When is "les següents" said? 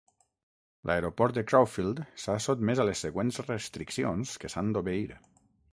2.91-3.41